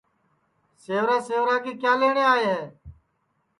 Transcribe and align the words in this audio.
سیوا 0.83 1.15
سیوا 1.27 1.55
کے 1.63 1.71
کیا 1.81 1.93
لئیٹؔے 1.99 2.23
آئے 2.33 2.45
ہے 2.53 2.61